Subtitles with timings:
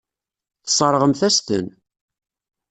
[0.63, 1.67] Tesseṛɣemt-as-ten.